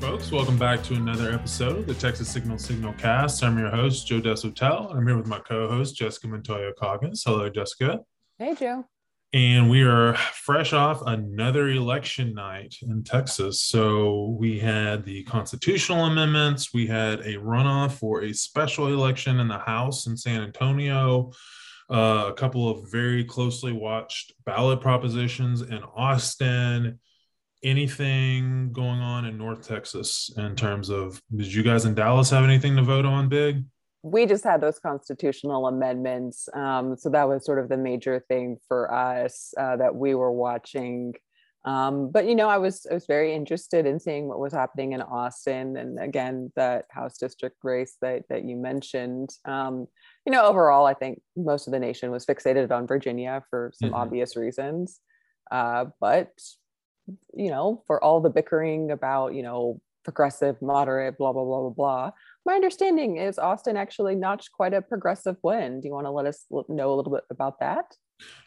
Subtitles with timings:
[0.00, 0.30] folks.
[0.30, 3.42] Welcome back to another episode of the Texas Signal Signal Cast.
[3.42, 7.22] I'm your host, Joe Deshotel, and I'm here with my co-host, Jessica Montoya Coggins.
[7.24, 8.00] Hello, Jessica.
[8.38, 8.84] Hey, Joe.
[9.32, 13.62] And we are fresh off another election night in Texas.
[13.62, 19.48] So we had the constitutional amendments, we had a runoff for a special election in
[19.48, 21.32] the House in San Antonio,
[21.90, 26.98] uh, a couple of very closely watched ballot propositions in Austin
[27.66, 32.44] anything going on in North Texas in terms of did you guys in Dallas have
[32.44, 33.64] anything to vote on big?
[34.02, 36.48] We just had those constitutional amendments.
[36.54, 40.30] Um, so that was sort of the major thing for us uh, that we were
[40.30, 41.14] watching.
[41.64, 44.92] Um, but you know, I was I was very interested in seeing what was happening
[44.92, 49.30] in Austin, and again, that House district race that that you mentioned.
[49.44, 49.88] Um,
[50.24, 53.88] you know, overall, I think most of the nation was fixated on Virginia for some
[53.88, 53.96] mm-hmm.
[53.96, 55.00] obvious reasons.
[55.50, 56.30] Uh, but
[57.34, 61.70] you know, for all the bickering about, you know, progressive, moderate, blah, blah, blah, blah,
[61.70, 62.10] blah.
[62.44, 65.80] My understanding is Austin actually notched quite a progressive win.
[65.80, 67.86] Do you want to let us know a little bit about that?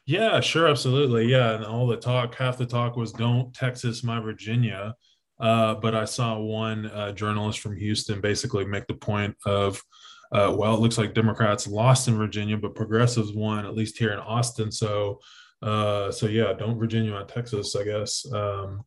[0.06, 1.28] Yeah, sure, absolutely.
[1.28, 4.95] Yeah, and all the talk, half the talk was "Don't Texas my Virginia,"
[5.39, 9.81] uh, but I saw one uh, journalist from Houston basically make the point of,
[10.31, 14.12] uh, well, it looks like Democrats lost in Virginia, but progressives won at least here
[14.12, 14.72] in Austin.
[14.72, 15.19] So
[15.62, 18.26] uh, so yeah, don't Virginia on Texas, I guess.
[18.32, 18.84] Um,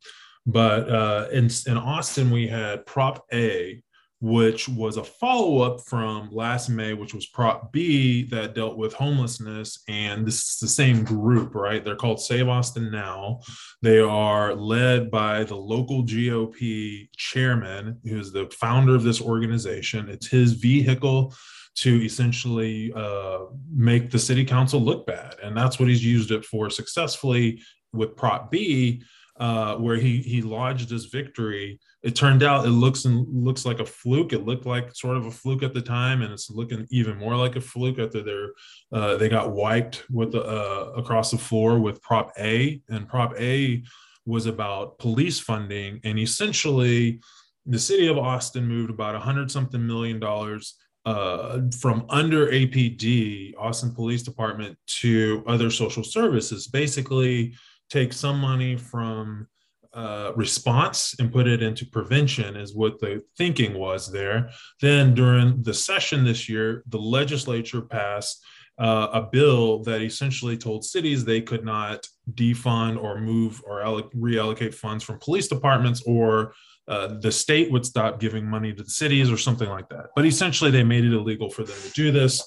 [0.46, 3.82] but uh, in in Austin, we had Prop A,
[4.20, 8.92] which was a follow up from last May, which was Prop B that dealt with
[8.92, 9.82] homelessness.
[9.88, 11.84] And this is the same group, right?
[11.84, 13.40] They're called Save Austin Now.
[13.82, 20.08] They are led by the local GOP chairman, who is the founder of this organization.
[20.08, 21.34] It's his vehicle
[21.74, 25.36] to essentially uh, make the city council look bad.
[25.42, 29.02] And that's what he's used it for successfully with Prop B,
[29.38, 31.80] uh, where he he lodged his victory.
[32.02, 34.32] It turned out it looks and looks like a fluke.
[34.32, 37.36] It looked like sort of a fluke at the time, and it's looking even more
[37.36, 41.78] like a fluke after they uh, they got wiped with the, uh, across the floor
[41.78, 42.82] with Prop A.
[42.88, 43.82] And Prop A
[44.26, 47.20] was about police funding, and essentially
[47.64, 53.54] the city of Austin moved about a hundred something million dollars uh, from under APD,
[53.58, 56.68] Austin Police Department, to other social services.
[56.68, 57.54] Basically,
[57.90, 59.48] take some money from
[59.94, 64.50] uh, response and put it into prevention, is what the thinking was there.
[64.80, 68.42] Then, during the session this year, the legislature passed
[68.78, 73.80] uh, a bill that essentially told cities they could not defund or move or
[74.16, 76.54] reallocate funds from police departments or
[76.88, 80.06] uh, the state would stop giving money to the cities or something like that.
[80.16, 82.42] But essentially, they made it illegal for them to do this.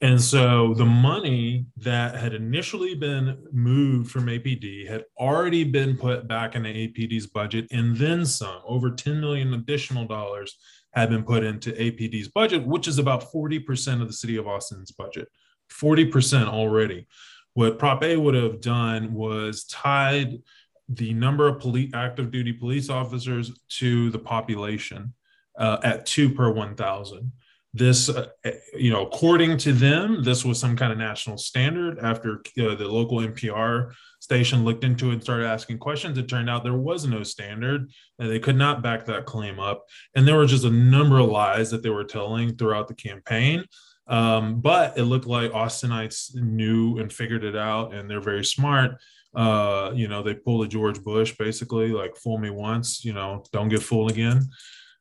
[0.00, 6.28] And so the money that had initially been moved from APD had already been put
[6.28, 8.60] back into APD's budget and then some.
[8.66, 10.58] Over 10 million additional dollars
[10.92, 14.90] had been put into APD's budget, which is about 40% of the city of Austin's
[14.90, 15.28] budget.
[15.72, 17.06] 40% already.
[17.54, 20.42] What Prop A would have done was tied
[20.88, 25.14] the number of police active duty police officers to the population
[25.58, 27.32] uh, at two per 1,000.
[27.76, 28.28] This, uh,
[28.76, 31.98] you know, according to them, this was some kind of national standard.
[31.98, 36.48] After uh, the local NPR station looked into it and started asking questions, it turned
[36.48, 37.90] out there was no standard
[38.20, 39.86] and they could not back that claim up.
[40.14, 43.64] And there were just a number of lies that they were telling throughout the campaign.
[44.06, 49.00] Um, but it looked like Austinites knew and figured it out, and they're very smart
[49.34, 53.44] uh, you know, they pulled a George Bush basically, like fool me once, you know,
[53.52, 54.48] don't get fooled again.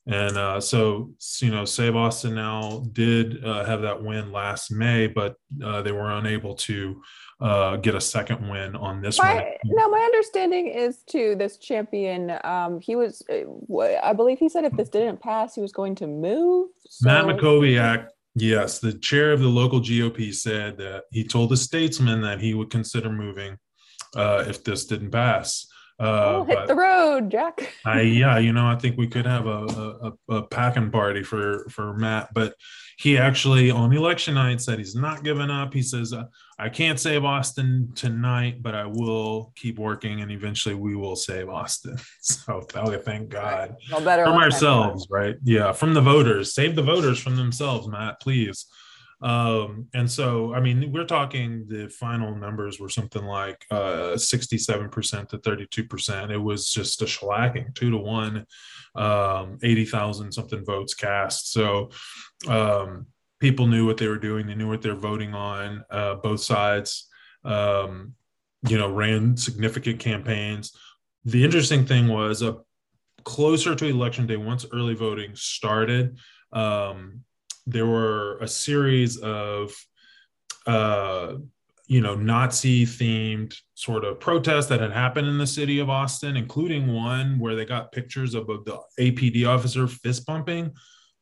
[0.05, 5.07] And uh, so, you know, Save Austin now did uh, have that win last May,
[5.07, 7.01] but uh, they were unable to
[7.39, 9.43] uh, get a second win on this my, one.
[9.63, 13.43] Now, my understanding is to this champion, um, he was, uh,
[14.03, 16.69] I believe he said if this didn't pass, he was going to move.
[16.89, 17.07] So...
[17.07, 22.21] Matt Mackowiak, yes, the chair of the local GOP said that he told the statesman
[22.21, 23.57] that he would consider moving
[24.15, 25.67] uh, if this didn't pass.
[25.99, 27.71] Uh, oh, hit the road, Jack.
[27.85, 31.69] I, yeah, you know, I think we could have a, a, a packing party for
[31.69, 32.55] for Matt, but
[32.97, 35.71] he actually on election night said he's not giving up.
[35.73, 36.25] He says, uh,
[36.57, 41.49] "I can't save Austin tonight, but I will keep working, and eventually we will save
[41.49, 44.05] Austin." So, oh, thank God right.
[44.05, 45.35] well, from ourselves, right?
[45.43, 46.53] Yeah, from the voters.
[46.53, 48.65] Save the voters from themselves, Matt, please.
[49.21, 55.29] Um, and so, I mean, we're talking the final numbers were something like uh, 67%
[55.29, 56.29] to 32%.
[56.29, 58.45] It was just a shellacking, two to one,
[58.95, 61.53] um, 80,000 something votes cast.
[61.53, 61.89] So
[62.47, 63.07] um,
[63.39, 65.83] people knew what they were doing, they knew what they're voting on.
[65.89, 67.09] Uh, both sides,
[67.45, 68.13] um,
[68.67, 70.75] you know, ran significant campaigns.
[71.25, 72.57] The interesting thing was a
[73.23, 76.17] closer to election day, once early voting started,
[76.51, 77.21] um,
[77.65, 79.73] there were a series of
[80.65, 81.35] uh,
[81.87, 86.37] you know nazi themed sort of protests that had happened in the city of austin
[86.37, 90.71] including one where they got pictures of the apd officer fist bumping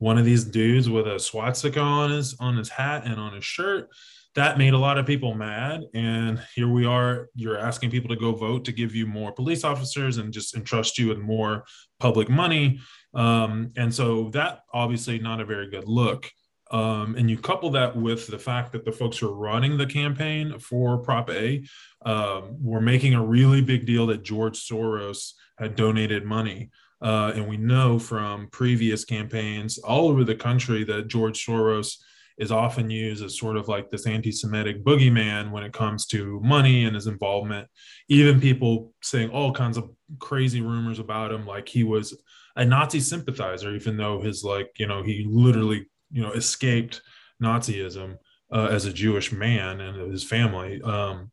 [0.01, 3.45] one of these dudes with a swastika on his on his hat and on his
[3.45, 3.87] shirt.
[4.33, 7.29] That made a lot of people mad and here we are.
[7.35, 10.97] You're asking people to go vote to give you more police officers and just entrust
[10.97, 11.65] you with more
[11.99, 12.79] public money
[13.13, 16.31] um, and so that obviously not a very good look
[16.71, 19.85] um, and you couple that with the fact that the folks who are running the
[19.85, 21.63] campaign for Prop A
[22.05, 26.71] um, were making a really big deal that George Soros had donated money.
[27.01, 31.97] Uh, and we know from previous campaigns all over the country that George Soros
[32.37, 36.39] is often used as sort of like this anti Semitic boogeyman when it comes to
[36.41, 37.67] money and his involvement.
[38.07, 42.17] Even people saying all kinds of crazy rumors about him, like he was
[42.55, 47.01] a Nazi sympathizer, even though his, like, you know, he literally you know escaped
[47.41, 48.17] Nazism
[48.53, 50.81] uh, as a Jewish man and his family.
[50.81, 51.31] Um,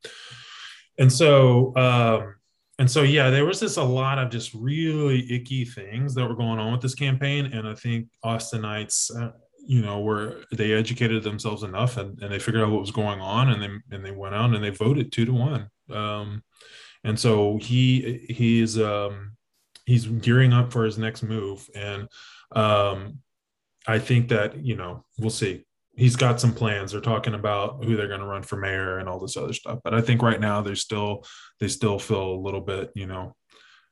[0.99, 2.37] and so um,
[2.79, 6.37] and so yeah, there was just a lot of just really icky things that were
[6.37, 9.11] going on with this campaign, and I think Austinites.
[9.15, 9.33] Uh,
[9.71, 13.21] you know, where they educated themselves enough and, and they figured out what was going
[13.21, 15.69] on and they and they went out and they voted two to one.
[15.91, 16.43] Um,
[17.05, 19.37] and so he he's um,
[19.89, 21.67] he's gearing up for his next move.
[21.75, 22.09] And
[22.53, 23.21] um,
[23.87, 25.65] I think that, you know, we'll see.
[25.97, 26.93] He's got some plans.
[26.93, 29.79] They're talking about who they're going to run for mayor and all this other stuff.
[29.83, 31.25] But I think right now they're still
[31.59, 33.35] they still feel a little bit, you know,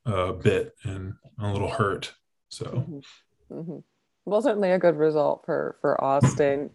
[0.04, 2.12] a bit and a little hurt.
[2.50, 3.58] So, mm-hmm.
[3.58, 3.78] Mm-hmm.
[4.26, 6.70] well, certainly a good result for for Austin.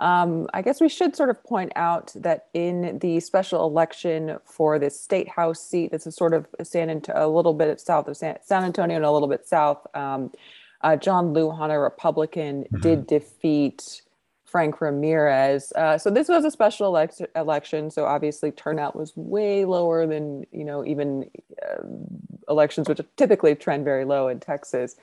[0.00, 4.78] Um, I guess we should sort of point out that in the special election for
[4.78, 8.16] this state house seat, that's is sort of San Antonio, a little bit south of
[8.16, 9.86] San, San Antonio and a little bit south.
[9.94, 10.32] Um,
[10.80, 12.80] uh, John Lujan, a Republican, mm-hmm.
[12.80, 14.00] did defeat
[14.46, 15.70] Frank Ramirez.
[15.76, 17.90] Uh, so this was a special elect- election.
[17.90, 21.30] So obviously turnout was way lower than you know even
[21.62, 21.82] uh,
[22.48, 24.96] elections, which typically trend very low in Texas.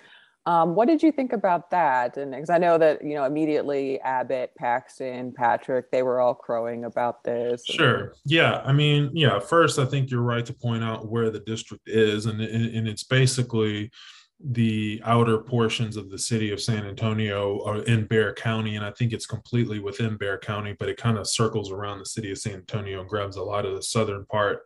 [0.47, 2.15] Um, what did you think about that?
[2.15, 6.85] And because I know that you know immediately Abbott, Paxton, Patrick, they were all crowing
[6.85, 7.65] about this.
[7.65, 8.13] Sure.
[8.23, 8.61] Yeah.
[8.63, 9.39] I mean, yeah.
[9.39, 13.03] First, I think you're right to point out where the district is, and and it's
[13.03, 13.91] basically
[14.39, 18.91] the outer portions of the city of San Antonio are in Bexar County, and I
[18.91, 22.37] think it's completely within Bexar County, but it kind of circles around the city of
[22.37, 24.61] San Antonio and grabs a lot of the southern part.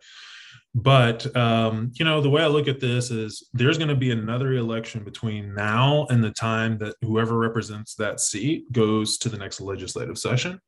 [0.74, 4.10] But um, you know, the way I look at this is there's going to be
[4.10, 9.36] another election between now and the time that whoever represents that seat goes to the
[9.36, 10.60] next legislative session.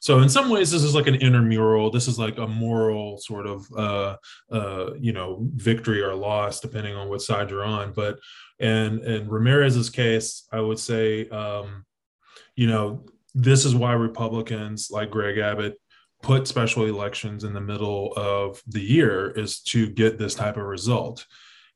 [0.00, 1.92] So in some ways, this is like an intramural.
[1.92, 4.16] This is like a moral sort of, uh,
[4.50, 7.92] uh, you know, victory or loss, depending on what side you're on.
[7.92, 8.18] But
[8.58, 11.84] and in Ramirez's case, I would say, um,
[12.56, 15.80] you know, this is why Republicans like Greg Abbott
[16.22, 20.64] put special elections in the middle of the year is to get this type of
[20.64, 21.26] result.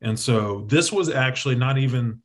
[0.00, 2.22] And so this was actually not even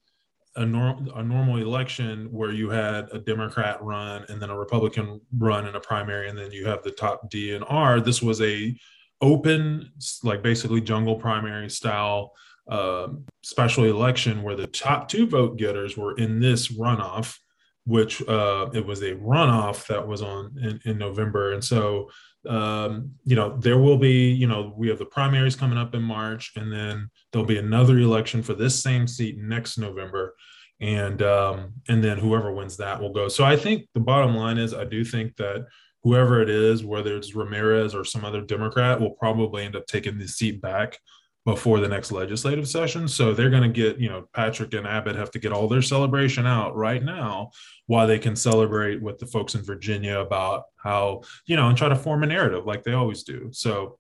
[0.56, 5.68] a, a normal election where you had a Democrat run and then a Republican run
[5.68, 8.00] in a primary, and then you have the top D and R.
[8.00, 8.76] This was a
[9.22, 9.92] open,
[10.24, 12.34] like basically jungle primary style
[12.70, 13.08] uh,
[13.44, 17.38] special election where the top two vote getters were in this runoff,
[17.86, 21.54] which uh, it was a runoff that was on in, in November.
[21.54, 22.10] And so,
[22.48, 26.02] um, you know, there will be, you know, we have the primaries coming up in
[26.02, 30.36] March, and then there'll be another election for this same seat next November.
[30.80, 33.28] And um, and then whoever wins that will go.
[33.28, 35.68] So I think the bottom line is I do think that
[36.04, 40.18] whoever it is, whether it's Ramirez or some other Democrat, will probably end up taking
[40.18, 40.98] the seat back
[41.46, 43.08] before the next legislative session.
[43.08, 45.82] So they're going to get, you know, Patrick and Abbott have to get all their
[45.82, 47.52] celebration out right now
[47.88, 51.90] while they can celebrate with the folks in Virginia about how, you know, and try
[51.90, 53.50] to form a narrative like they always do.
[53.52, 53.98] So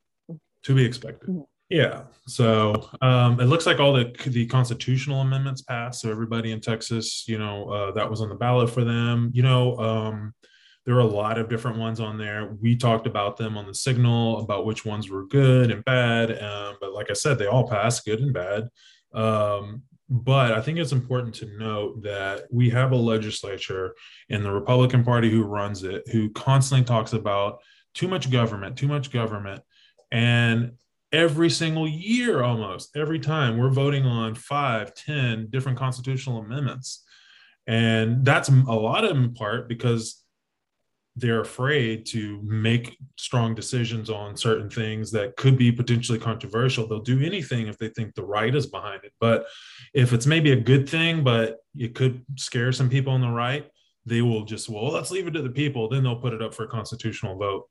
[0.63, 1.29] to be expected.
[1.29, 1.41] Mm-hmm.
[1.69, 2.03] Yeah.
[2.27, 6.01] So um, it looks like all the the constitutional amendments passed.
[6.01, 9.31] So everybody in Texas, you know, uh, that was on the ballot for them.
[9.33, 10.33] You know, um,
[10.85, 12.55] there are a lot of different ones on there.
[12.59, 16.41] We talked about them on the signal about which ones were good and bad.
[16.41, 18.69] Um, but like I said, they all pass good and bad.
[19.13, 23.95] Um, but I think it's important to note that we have a legislature
[24.27, 27.59] in the Republican Party who runs it, who constantly talks about
[27.93, 29.61] too much government, too much government.
[30.11, 30.73] And
[31.13, 37.05] every single year, almost every time, we're voting on five, ten different constitutional amendments.
[37.67, 40.20] And that's a lot in part because
[41.15, 46.87] they're afraid to make strong decisions on certain things that could be potentially controversial.
[46.87, 49.11] They'll do anything if they think the right is behind it.
[49.19, 49.45] But
[49.93, 53.69] if it's maybe a good thing, but it could scare some people on the right,
[54.05, 55.89] they will just, well, let's leave it to the people.
[55.89, 57.67] Then they'll put it up for a constitutional vote.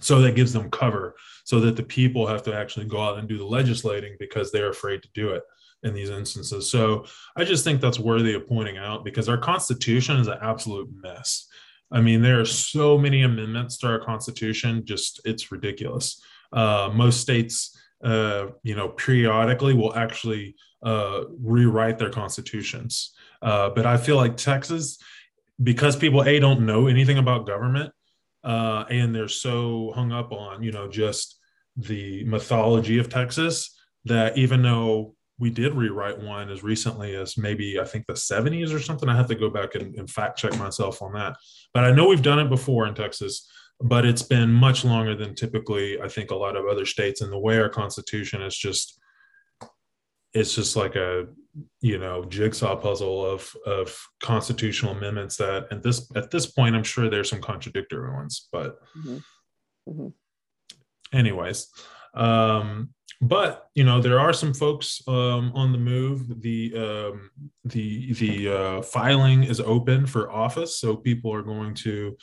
[0.00, 3.28] So that gives them cover so that the people have to actually go out and
[3.28, 5.42] do the legislating because they're afraid to do it
[5.84, 6.70] in these instances.
[6.70, 7.06] So
[7.36, 11.46] I just think that's worthy of pointing out because our Constitution is an absolute mess.
[11.90, 16.20] I mean, there are so many amendments to our Constitution, just it's ridiculous.
[16.52, 23.14] Uh, most states, uh, you know, periodically will actually uh, rewrite their constitutions.
[23.42, 24.98] Uh, but I feel like Texas,
[25.62, 27.92] because people a don't know anything about government,
[28.44, 31.38] uh, and they're so hung up on you know just
[31.76, 37.78] the mythology of Texas that even though we did rewrite one as recently as maybe
[37.78, 39.08] I think the 70s or something.
[39.08, 41.36] I have to go back and, and, fact check myself on that.
[41.74, 43.46] But I know we've done it before in Texas,
[43.80, 47.20] but it's been much longer than typically I think a lot of other states.
[47.20, 48.98] And the way our constitution is just
[50.32, 51.26] it's just like a
[51.80, 56.84] you know jigsaw puzzle of of constitutional amendments that at this at this point I'm
[56.84, 59.18] sure there's some contradictory ones, but mm-hmm.
[59.88, 61.16] Mm-hmm.
[61.16, 61.68] anyways.
[62.14, 66.42] Um, but you know there are some folks um, on the move.
[66.42, 67.30] The um,
[67.64, 72.16] the the uh, filing is open for office, so people are going to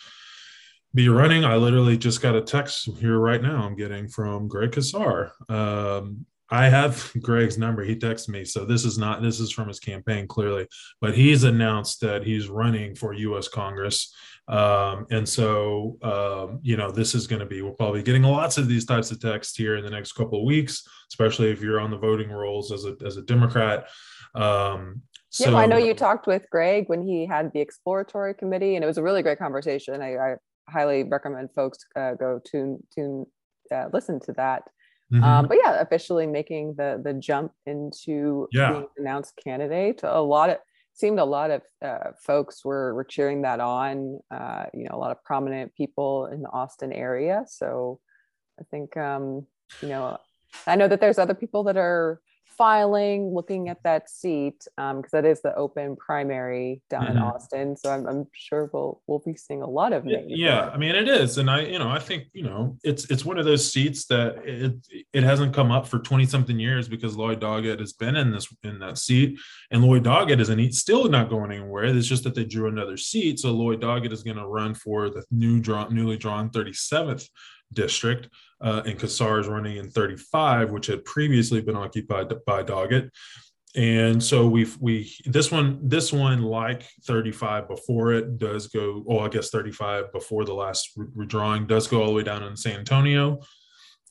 [0.93, 1.43] be running.
[1.43, 3.63] I literally just got a text here right now.
[3.63, 5.31] I'm getting from Greg Casar.
[5.49, 7.83] Um, I have Greg's number.
[7.83, 10.67] He texted me, so this is not this is from his campaign clearly,
[11.01, 13.47] but he's announced that he's running for U.S.
[13.47, 14.13] Congress
[14.47, 18.57] um, and so, um, you know, this is going to be, we're probably getting lots
[18.57, 21.79] of these types of texts here in the next couple of weeks, especially if you're
[21.79, 23.87] on the voting rolls as a, as a Democrat.
[24.35, 28.75] Um, so, yeah, I know you talked with Greg when he had the exploratory committee,
[28.75, 30.01] and it was a really great conversation.
[30.01, 30.35] I, I
[30.69, 33.25] highly recommend folks uh, go tune tune
[33.73, 34.63] uh, listen to that.
[35.13, 35.23] Mm-hmm.
[35.23, 38.71] Um, but yeah, officially making the the jump into yeah.
[38.71, 40.01] being announced candidate.
[40.03, 40.57] A lot of
[40.93, 44.97] seemed a lot of uh, folks were, were cheering that on, uh, you know, a
[44.97, 47.43] lot of prominent people in the Austin area.
[47.47, 47.99] So
[48.59, 49.47] I think, um,
[49.81, 50.17] you know,
[50.67, 52.21] I know that there's other people that are
[52.57, 57.17] filing, looking at that seat, because um, that is the open primary down mm-hmm.
[57.17, 57.77] in Austin.
[57.77, 60.25] So I'm, I'm, sure we'll we'll be seeing a lot of names.
[60.27, 60.69] Yeah.
[60.73, 63.37] I mean it is, and I you know I think you know it's it's one
[63.37, 64.75] of those seats that it
[65.13, 68.47] it hasn't come up for twenty something years because Lloyd Doggett has been in this
[68.63, 69.39] in that seat,
[69.71, 71.85] and Lloyd Doggett isn't he's still not going anywhere.
[71.85, 75.09] It's just that they drew another seat, so Lloyd Doggett is going to run for
[75.09, 77.27] the new drawn newly drawn thirty seventh
[77.73, 78.29] district
[78.63, 83.09] uh, and is running in 35, which had previously been occupied by Doggett.
[83.75, 89.19] And so we've we this one this one like 35 before it does go oh
[89.19, 92.77] I guess 35 before the last redrawing does go all the way down in San
[92.79, 93.39] Antonio,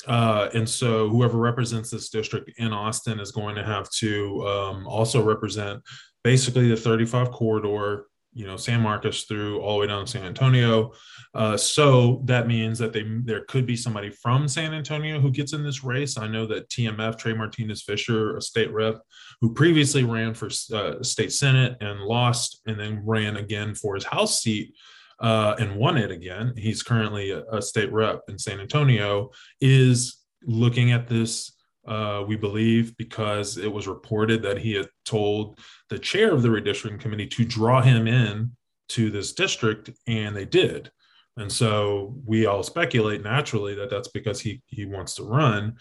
[0.09, 4.87] uh, and so whoever represents this district in Austin is going to have to um,
[4.88, 5.80] also represent
[6.25, 10.25] basically the 35 corridor you know San Marcos through all the way down to San
[10.25, 10.93] Antonio.
[11.35, 15.53] Uh, so that means that they there could be somebody from San Antonio who gets
[15.53, 16.17] in this race.
[16.17, 19.01] I know that TMF Trey Martinez Fischer, a state rep
[19.41, 24.05] who previously ran for uh, state senate and lost, and then ran again for his
[24.05, 24.75] House seat.
[25.21, 26.53] Uh, and won it again.
[26.57, 29.31] He's currently a, a state rep in San Antonio.
[29.61, 31.53] Is looking at this
[31.87, 35.59] uh, we believe, because it was reported that he had told
[35.89, 38.53] the chair of the redistricting committee to draw him in
[38.91, 40.91] to this district, and they did.
[41.37, 45.77] And so we all speculate naturally that that's because he he wants to run.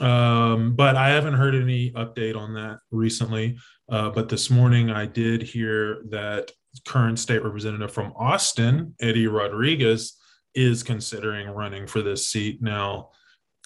[0.00, 3.58] Um, but I haven't heard any update on that recently.
[3.90, 6.50] Uh, but this morning I did hear that
[6.86, 10.18] current state representative from Austin, Eddie Rodriguez,
[10.54, 13.10] is considering running for this seat now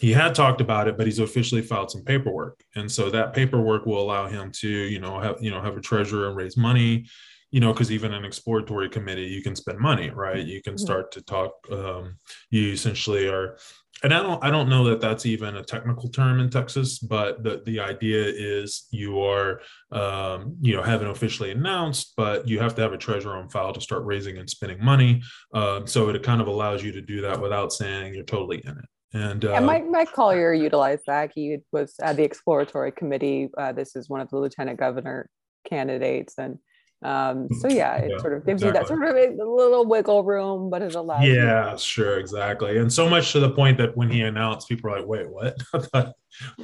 [0.00, 3.86] he had talked about it, but he's officially filed some paperwork, and so that paperwork
[3.86, 7.06] will allow him to, you know, have you know have a treasurer and raise money,
[7.50, 10.44] you know, because even an exploratory committee, you can spend money, right?
[10.44, 11.52] You can start to talk.
[11.70, 12.18] Um,
[12.50, 13.56] you essentially are,
[14.02, 17.42] and I don't, I don't know that that's even a technical term in Texas, but
[17.42, 19.62] the the idea is you are,
[19.92, 23.72] um, you know, haven't officially announced, but you have to have a treasurer on file
[23.72, 25.22] to start raising and spending money.
[25.54, 28.72] Um, so it kind of allows you to do that without saying you're totally in
[28.72, 28.84] it.
[29.12, 31.32] And uh, Mike, Mike Collier utilized that.
[31.34, 33.48] He was at the exploratory committee.
[33.56, 35.28] Uh, this is one of the lieutenant governor
[35.68, 36.58] candidates, and
[37.02, 38.68] um, so yeah, it yeah, sort of gives exactly.
[38.68, 41.24] you that sort of a little wiggle room, but it allows.
[41.24, 41.78] Yeah, you.
[41.78, 45.06] sure, exactly, and so much to the point that when he announced, people are like,
[45.06, 45.56] "Wait, what?"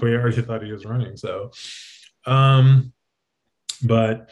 [0.03, 1.17] we already thought he was running.
[1.17, 1.53] So,
[2.27, 2.93] um,
[3.83, 4.31] but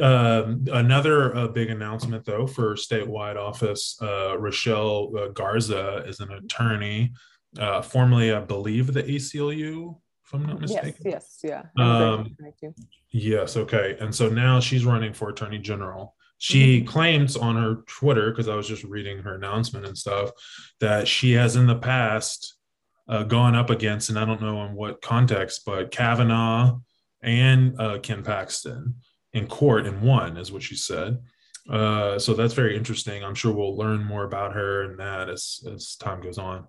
[0.00, 6.32] Um, another uh, big announcement, though, for statewide office, uh, Rochelle uh, Garza is an
[6.32, 7.12] attorney,
[7.58, 10.94] uh, formerly, I believe, the ACLU, if I'm not mistaken.
[11.04, 11.84] Yes, yes, yeah.
[11.84, 12.36] Um,
[13.10, 13.96] yes, okay.
[14.00, 16.14] And so now she's running for attorney general.
[16.38, 16.88] She mm-hmm.
[16.88, 20.30] claims on her Twitter, because I was just reading her announcement and stuff,
[20.80, 22.56] that she has in the past
[23.08, 26.80] uh, gone up against, and I don't know in what context, but Kavanaugh
[27.22, 28.96] and uh, Ken Paxton
[29.32, 31.18] in court and won, is what she said.
[31.70, 33.22] Uh, so that's very interesting.
[33.22, 36.66] I'm sure we'll learn more about her and that as as time goes on.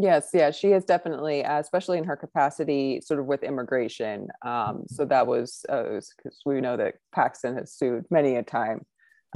[0.00, 4.28] Yes, yeah, she is definitely, uh, especially in her capacity, sort of with immigration.
[4.44, 8.86] Um, so that was because uh, we know that Paxton has sued many a time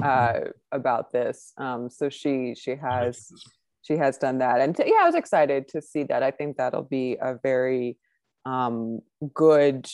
[0.02, 0.40] uh,
[0.70, 1.52] about this.
[1.56, 3.28] Um, so she she has
[3.82, 6.22] she has done that, and t- yeah, I was excited to see that.
[6.22, 7.98] I think that'll be a very
[8.44, 9.00] um,
[9.34, 9.88] good,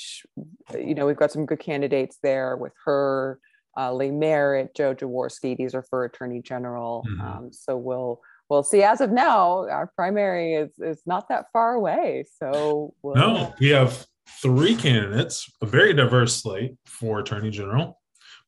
[0.75, 3.39] you know, we've got some good candidates there with her,
[3.77, 5.57] uh, Lee Merritt, Joe Jaworski.
[5.57, 7.05] These are for Attorney General.
[7.09, 7.21] Mm-hmm.
[7.21, 8.83] Um, so we'll we'll see.
[8.83, 12.25] As of now, our primary is is not that far away.
[12.39, 13.15] So we'll...
[13.15, 14.07] no, we have
[14.43, 17.99] three candidates, a very diverse slate for Attorney General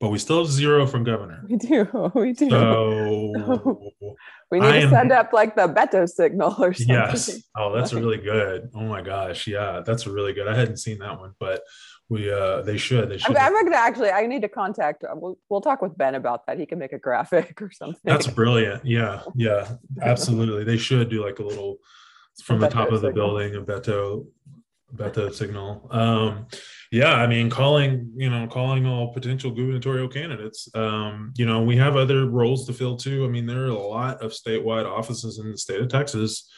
[0.00, 1.44] but we still have zero from governor.
[1.46, 1.86] We do.
[2.14, 2.48] We do.
[2.48, 3.32] So
[4.50, 6.94] we need I to am, send up like the Beto signal or something.
[6.94, 7.30] Yes.
[7.56, 8.70] Oh, that's really good.
[8.74, 9.46] Oh my gosh.
[9.46, 10.48] Yeah, that's really good.
[10.48, 11.62] I hadn't seen that one, but
[12.10, 13.36] we uh they should they should.
[13.36, 16.44] I'm, I'm gonna actually i need to contact uh, we'll, we'll talk with ben about
[16.46, 16.58] that.
[16.58, 18.00] He can make a graphic or something.
[18.04, 18.84] That's brilliant.
[18.84, 20.64] Yeah yeah absolutely.
[20.64, 21.78] They should do like a little
[22.44, 24.26] from the top of the building a beto
[24.94, 25.88] beto signal.
[25.90, 26.46] Um
[26.90, 30.68] yeah i mean calling you know calling all potential gubernatorial candidates.
[30.74, 33.24] Um, you know we have other roles to fill too.
[33.24, 36.50] I mean there are a lot of statewide offices in the state of texas.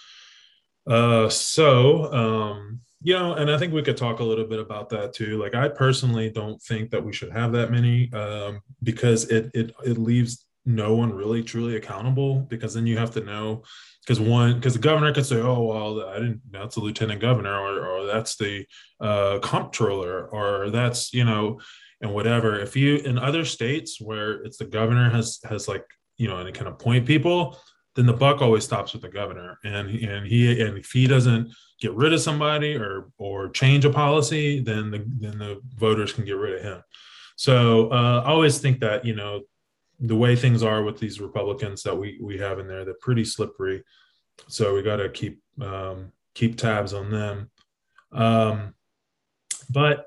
[0.87, 4.89] Uh, so um, you know and i think we could talk a little bit about
[4.91, 5.39] that too.
[5.39, 9.75] Like i personally don't think that we should have that many um, because it it
[9.85, 13.63] it leaves no one really truly accountable because then you have to know
[14.05, 17.59] because one because the governor could say oh well i didn't that's the lieutenant governor
[17.59, 18.65] or, or that's the
[19.01, 21.59] uh, comptroller or that's you know
[22.03, 22.59] and whatever.
[22.59, 25.85] If you in other states where it's the governor has has like
[26.19, 27.59] you know and it can appoint people
[27.95, 31.53] then the buck always stops with the governor and and he and if he doesn't
[31.83, 36.25] get rid of somebody or or change a policy then the then the voters can
[36.25, 36.83] get rid of him
[37.37, 39.43] so uh, i always think that you know
[40.03, 43.25] the way things are with these Republicans that we we have in there, they're pretty
[43.25, 43.83] slippery.
[44.49, 47.51] So we got to keep um, keep tabs on them.
[48.11, 48.75] Um,
[49.71, 50.07] but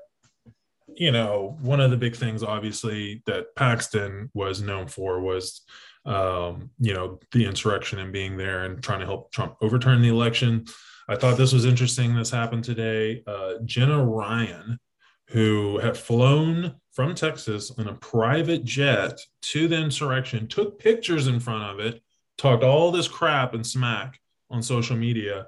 [0.94, 5.62] you know, one of the big things, obviously, that Paxton was known for was,
[6.06, 10.08] um, you know, the insurrection and being there and trying to help Trump overturn the
[10.08, 10.66] election.
[11.08, 12.14] I thought this was interesting.
[12.14, 13.22] This happened today.
[13.26, 14.78] Uh, Jenna Ryan,
[15.28, 21.40] who had flown from Texas in a private jet to the insurrection, took pictures in
[21.40, 22.02] front of it,
[22.38, 25.46] talked all this crap and smack on social media,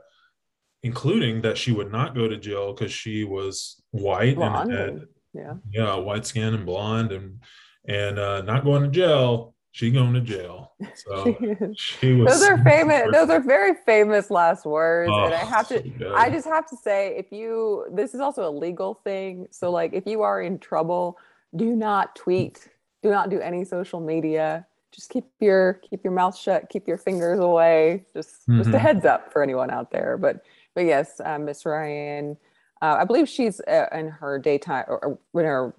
[0.83, 4.73] including that she would not go to jail because she was white blonde.
[4.73, 7.41] and had, yeah, yeah, white skin and blonde and
[7.87, 10.73] and uh, not going to jail she going to jail.
[10.95, 11.37] So
[11.77, 12.41] she was.
[12.41, 13.09] Those are famous.
[13.13, 16.13] Those are very famous last words, oh, and I have to.
[16.15, 19.47] I just have to say, if you, this is also a legal thing.
[19.51, 21.19] So, like, if you are in trouble,
[21.55, 22.69] do not tweet.
[23.03, 24.67] Do not do any social media.
[24.91, 26.69] Just keep your keep your mouth shut.
[26.71, 28.05] Keep your fingers away.
[28.15, 28.59] Just mm-hmm.
[28.59, 28.81] just a mm-hmm.
[28.81, 30.17] heads up for anyone out there.
[30.17, 32.37] But but yes, uh, Miss Ryan
[32.81, 35.75] uh, I believe she's uh, in her daytime or, in her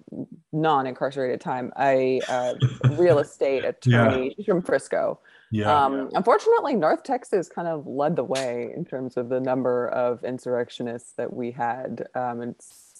[0.52, 2.54] non-incarcerated time a uh,
[2.90, 4.28] real estate attorney.
[4.28, 4.32] Yeah.
[4.36, 5.20] She's from Frisco.
[5.50, 5.84] Yeah.
[5.84, 10.22] Um, unfortunately, North Texas kind of led the way in terms of the number of
[10.24, 12.06] insurrectionists that we had.
[12.14, 12.94] Um, it's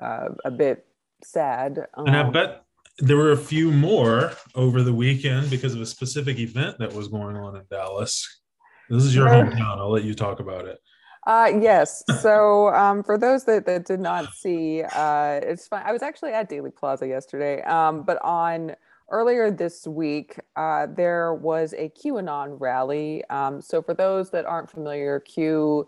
[0.00, 0.86] uh, a bit
[1.24, 1.86] sad.
[1.94, 2.64] Um, and I um, bet
[2.98, 7.08] there were a few more over the weekend because of a specific event that was
[7.08, 8.40] going on in Dallas.
[8.88, 9.78] This is your hometown.
[9.78, 10.78] I'll let you talk about it.
[11.26, 12.04] Uh, yes.
[12.20, 15.82] So um, for those that, that did not see, uh, it's fun.
[15.84, 18.74] I was actually at Dealey Plaza yesterday, um, but on
[19.10, 23.24] earlier this week, uh, there was a QAnon rally.
[23.30, 25.86] Um, so for those that aren't familiar, Q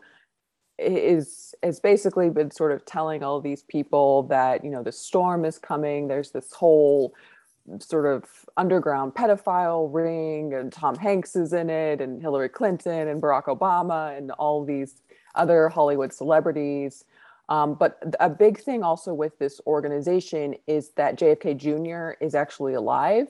[0.79, 5.45] is has basically been sort of telling all these people that you know the storm
[5.45, 6.07] is coming.
[6.07, 7.15] There's this whole
[7.81, 8.25] sort of
[8.57, 14.17] underground pedophile ring, and Tom Hanks is in it, and Hillary Clinton and Barack Obama,
[14.17, 15.03] and all these
[15.35, 17.05] other Hollywood celebrities.
[17.49, 22.23] Um, but a big thing also with this organization is that JFK Jr.
[22.23, 23.29] is actually alive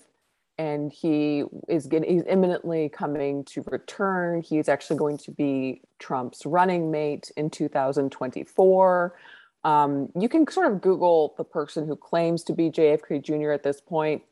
[0.58, 4.42] and he is getting, he's imminently coming to return.
[4.42, 9.14] He's actually going to be Trump's running mate in 2024.
[9.62, 13.52] Um, you can sort of Google the person who claims to be JFK Jr.
[13.52, 14.22] at this point.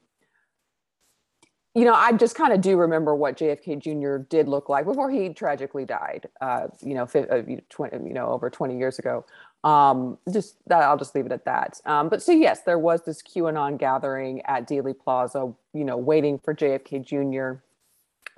[1.77, 4.25] You know, I just kind of do remember what JFK Jr.
[4.31, 6.27] did look like before he tragically died.
[6.41, 9.27] Uh, you know, uh, 20, you know, over 20 years ago.
[9.63, 11.79] Um, just that, I'll just leave it at that.
[11.85, 15.53] Um, but so yes, there was this QAnon gathering at Dealey Plaza.
[15.75, 17.61] You know, waiting for JFK Jr.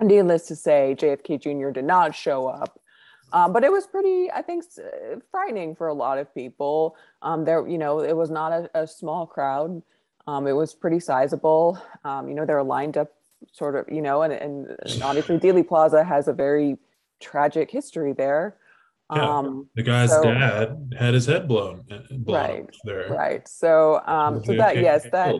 [0.03, 1.69] Needless to say, JFK Jr.
[1.69, 2.77] did not show up.
[3.31, 4.65] Um, but it was pretty, I think,
[5.31, 6.97] frightening for a lot of people.
[7.21, 9.81] Um, there, you know, it was not a, a small crowd.
[10.27, 11.81] Um, it was pretty sizable.
[12.03, 13.11] Um, you know, they were lined up,
[13.53, 16.77] sort of, you know, and, and obviously Dealey Plaza has a very
[17.19, 18.57] tragic history there.
[19.13, 23.09] Yeah, um, the guy's so, dad had his head blown, uh, blown right there.
[23.09, 23.47] Right.
[23.47, 25.35] So, um, so that yes, that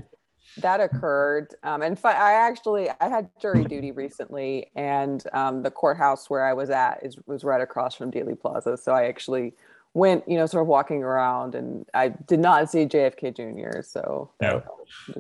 [0.57, 1.53] that occurred.
[1.61, 6.43] Um, and fi- I actually I had jury duty recently, and um, the courthouse where
[6.45, 8.75] I was at is was right across from Dealey Plaza.
[8.75, 9.53] So I actually
[9.93, 13.81] went, you know, sort of walking around, and I did not see JFK Jr.
[13.81, 14.61] So yeah.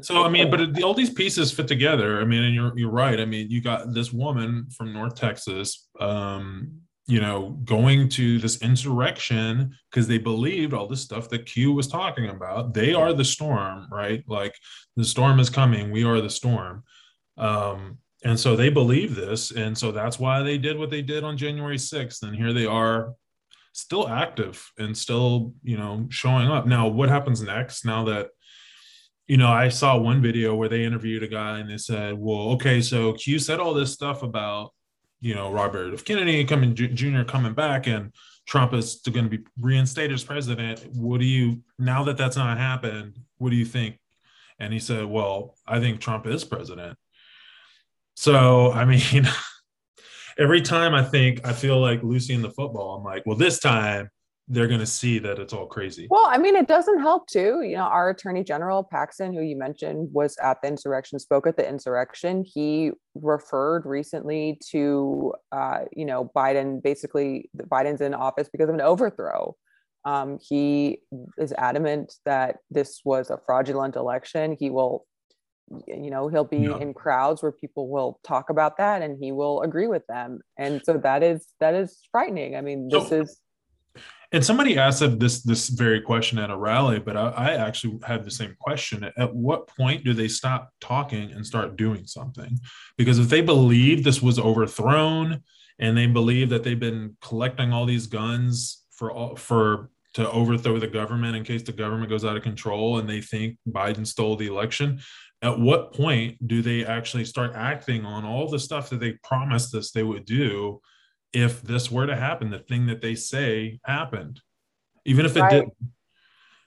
[0.01, 2.21] So I mean, but all these pieces fit together.
[2.21, 3.19] I mean, and you're you're right.
[3.19, 5.87] I mean, you got this woman from North Texas.
[5.99, 11.73] Um, you know, going to this insurrection because they believed all this stuff that Q
[11.73, 12.75] was talking about.
[12.75, 14.23] They are the storm, right?
[14.27, 14.53] Like
[14.95, 15.89] the storm is coming.
[15.89, 16.83] We are the storm.
[17.35, 19.49] Um, and so they believe this.
[19.49, 22.21] And so that's why they did what they did on January 6th.
[22.21, 23.15] And here they are
[23.73, 26.65] still active and still, you know, showing up.
[26.65, 28.29] Now, what happens next now that
[29.29, 32.49] you know, I saw one video where they interviewed a guy and they said, well,
[32.53, 34.71] okay, so Q said all this stuff about
[35.21, 36.03] you know Robert F.
[36.03, 37.23] Kennedy coming Jr.
[37.23, 38.11] coming back and
[38.47, 40.83] Trump is going to be reinstated as president.
[40.93, 43.19] What do you now that that's not happened?
[43.37, 43.99] What do you think?
[44.57, 46.97] And he said, "Well, I think Trump is president."
[48.15, 49.27] So I mean,
[50.39, 53.59] every time I think I feel like Lucy in the football, I'm like, well, this
[53.59, 54.09] time
[54.51, 56.07] they're going to see that it's all crazy.
[56.09, 57.61] Well, I mean, it doesn't help too.
[57.61, 61.55] You know, our Attorney General Paxton, who you mentioned, was at the insurrection, spoke at
[61.55, 62.43] the insurrection.
[62.43, 66.81] He referred recently to, uh, you know, Biden.
[66.81, 69.55] Basically, Biden's in office because of an overthrow.
[70.05, 71.01] Um, he
[71.37, 74.57] is adamant that this was a fraudulent election.
[74.59, 75.05] He will,
[75.87, 76.77] you know, he'll be yeah.
[76.77, 80.41] in crowds where people will talk about that, and he will agree with them.
[80.57, 82.55] And so that is that is frightening.
[82.55, 83.39] I mean, this so- is
[84.31, 88.23] and somebody asked this this very question at a rally, but I, I, actually had
[88.23, 89.09] the same question.
[89.17, 92.59] At what point do they stop talking and start doing something?
[92.95, 95.41] Because if they believe this was overthrown
[95.79, 100.77] and they believe that they've been collecting all these guns for all, for to overthrow
[100.77, 104.35] the government in case the government goes out of control and they think Biden stole
[104.35, 104.99] the election,
[105.41, 109.73] at what point do they actually start acting on all the stuff that they promised
[109.73, 110.81] us they would do?
[111.33, 114.41] if this were to happen, the thing that they say happened,
[115.05, 115.51] even if it right.
[115.51, 115.73] didn't.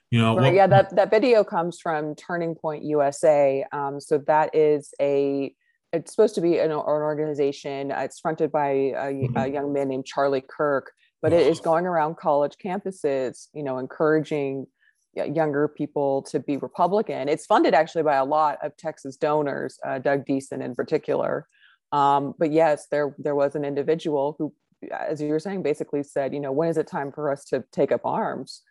[0.09, 0.43] You know, right.
[0.43, 3.65] What, yeah, that, that video comes from Turning Point USA.
[3.71, 5.53] Um, so that is a
[5.91, 7.91] it's supposed to be an, an organization.
[7.91, 9.37] It's fronted by a, mm-hmm.
[9.37, 13.77] a, young man named Charlie Kirk, but it is going around college campuses, you know,
[13.77, 14.65] encouraging
[15.15, 17.29] younger people to be Republican.
[17.29, 21.47] It's funded actually by a lot of Texas donors, uh, Doug Deason in particular.
[21.91, 24.53] Um, but yes, there there was an individual who,
[24.91, 27.63] as you were saying, basically said, you know, when is it time for us to
[27.71, 28.61] take up arms?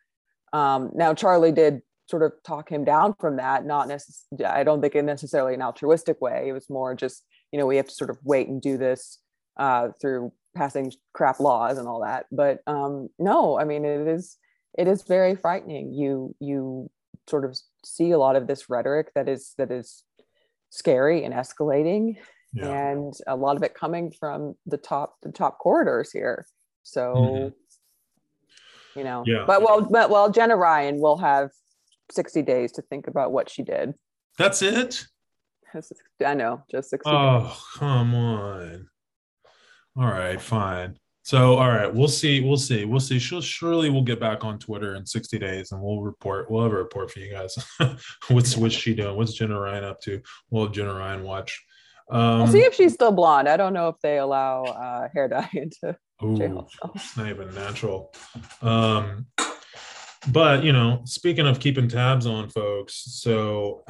[0.52, 3.64] Um, now, Charlie did sort of talk him down from that.
[3.64, 6.46] Not necessarily, I don't think in necessarily an altruistic way.
[6.48, 9.18] It was more just, you know, we have to sort of wait and do this
[9.56, 12.26] uh, through passing crap laws and all that.
[12.30, 14.36] But um, no, I mean, it is
[14.78, 15.92] it is very frightening.
[15.92, 16.90] You you
[17.28, 20.02] sort of see a lot of this rhetoric that is that is
[20.70, 22.16] scary and escalating
[22.52, 22.90] yeah.
[22.90, 26.46] and a lot of it coming from the top the top corridors here
[26.82, 28.98] so mm-hmm.
[28.98, 29.44] you know yeah.
[29.46, 31.50] but well but well jenna ryan will have
[32.10, 33.94] 60 days to think about what she did
[34.38, 35.06] that's it
[36.24, 37.56] i know just 60 oh days.
[37.76, 38.86] come on
[39.96, 44.02] all right fine so all right we'll see we'll see we'll see she'll surely we'll
[44.02, 47.20] get back on twitter in 60 days and we'll report we'll have a report for
[47.20, 47.56] you guys
[48.28, 51.62] what's what's she doing what's jenna ryan up to we'll have jenna ryan watch
[52.10, 53.48] um, we'll see if she's still blonde.
[53.48, 56.68] I don't know if they allow uh, hair dye into ooh, jail.
[56.70, 56.92] So.
[56.94, 58.12] It's not even natural.
[58.60, 59.26] Um,
[60.28, 63.84] but you know, speaking of keeping tabs on folks, so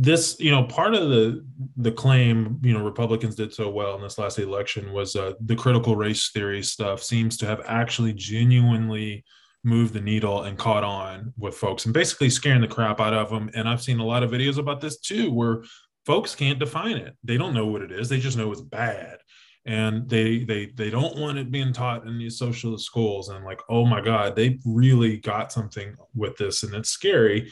[0.00, 1.44] this, you know, part of the
[1.76, 5.54] the claim, you know, Republicans did so well in this last election was uh, the
[5.54, 9.24] critical race theory stuff seems to have actually genuinely
[9.62, 13.28] moved the needle and caught on with folks and basically scaring the crap out of
[13.28, 13.50] them.
[13.54, 15.64] And I've seen a lot of videos about this too, where
[16.06, 17.14] folks can't define it.
[17.22, 18.08] They don't know what it is.
[18.08, 19.18] They just know it's bad.
[19.66, 23.60] and they they they don't want it being taught in these socialist schools and like
[23.68, 27.50] oh my god they really got something with this and it's scary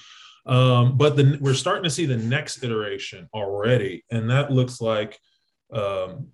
[0.48, 5.18] um, but then we're starting to see the next iteration already and that looks like
[5.72, 6.28] um,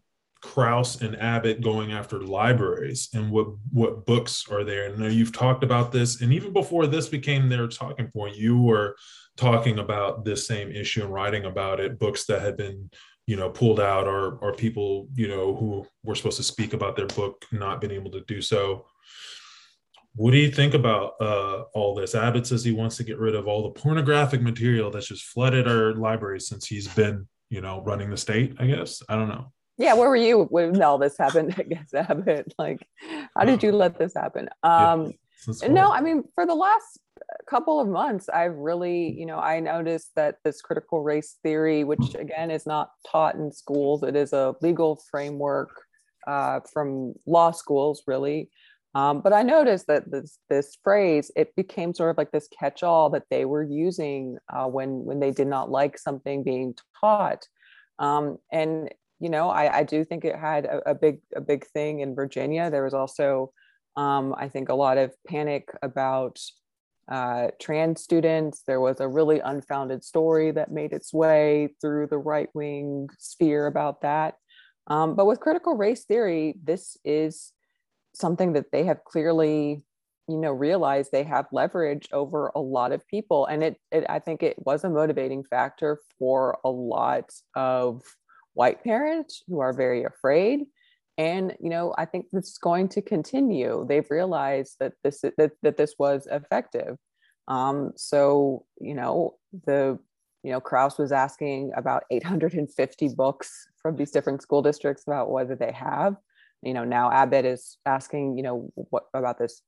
[0.45, 4.93] Krause and Abbott going after libraries and what what books are there.
[4.93, 8.95] And you've talked about this, and even before this became their talking point, you were
[9.39, 11.99] talking about this same issue and writing about it.
[11.99, 12.91] Books that had been,
[13.27, 16.95] you know, pulled out, or or people, you know, who were supposed to speak about
[16.95, 18.85] their book not being able to do so.
[20.17, 22.15] What do you think about uh, all this?
[22.15, 25.67] Abbott says he wants to get rid of all the pornographic material that's just flooded
[25.67, 28.55] our libraries since he's been, you know, running the state.
[28.59, 29.03] I guess?
[29.09, 29.53] I don't know.
[29.77, 32.55] Yeah where were you when all this happened against abbott?
[32.59, 32.87] Like
[33.37, 34.49] how did you let this happen?
[34.63, 35.15] Um
[35.63, 37.01] yeah, no i mean for the last
[37.49, 42.15] couple of months i've really you know i noticed that this critical race theory which
[42.15, 45.83] again is not taught in schools it is a legal framework
[46.27, 48.49] uh, from law schools really
[48.95, 53.11] um, but i noticed that this this phrase it became sort of like this catch-all
[53.11, 57.47] that they were using uh, when when they did not like something being taught
[57.99, 58.91] um, and
[59.25, 62.15] you know, I, I do think it had a, a, big a big thing in
[62.15, 62.71] Virginia.
[62.71, 63.53] There was also,
[63.97, 66.39] um, I think, a lot of panic about
[67.11, 68.65] uh, trans students.
[68.67, 73.67] There was a really unfounded story that made its way through the right wing sphere
[73.67, 74.35] about that.
[74.89, 77.54] Um, but with critical race theory, this is
[78.15, 79.83] something that they have clearly
[80.29, 83.47] you know realized they have leverage over a lot of people.
[83.47, 88.03] And it, it i think it was a motivating factor for a lot of
[88.55, 90.61] white parents who are very afraid.
[91.19, 93.85] And you know i think this is going to continue.
[93.89, 96.97] They've realized that this that, that this was effective.
[97.47, 99.35] Um, so you know
[99.67, 99.99] the
[100.43, 105.55] you know krause was asking about 850 books from these different school districts about whether
[105.55, 106.17] they have
[106.65, 109.63] you know now abbott is asking you know what about this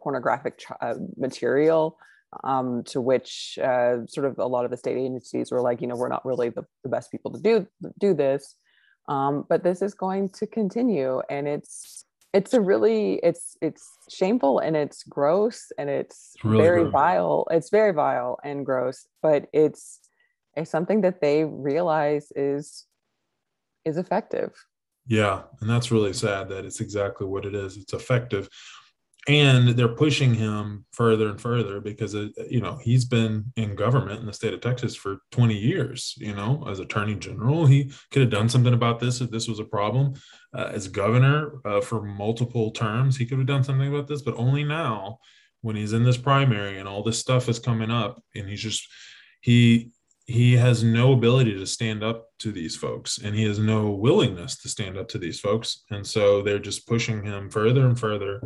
[0.00, 1.96] pornographic uh, material
[2.44, 5.86] um, to which uh, sort of a lot of the state agencies were like, you
[5.86, 7.66] know, we're not really the, the best people to do
[7.98, 8.56] do this,
[9.08, 14.58] um, but this is going to continue, and it's it's a really it's it's shameful
[14.58, 16.92] and it's gross and it's, it's really very gross.
[16.92, 17.46] vile.
[17.50, 20.00] It's very vile and gross, but it's
[20.56, 22.86] it's something that they realize is
[23.84, 24.52] is effective.
[25.06, 27.76] Yeah, and that's really sad that it's exactly what it is.
[27.76, 28.48] It's effective.
[29.28, 34.18] And they're pushing him further and further because uh, you know he's been in government
[34.18, 37.64] in the state of texas for 20 years you know as attorney general.
[37.64, 40.14] He could have done something about this if this was a problem.
[40.52, 44.34] Uh, as governor uh, for multiple terms he could have done something about this but
[44.36, 45.18] only now
[45.62, 48.86] when he's in this primary and all this stuff is coming up and he's just
[49.40, 49.92] he
[50.26, 54.56] he has no ability to stand up to these folks and he has no willingness
[54.56, 58.40] to stand up to these folks and so they're just pushing him further and further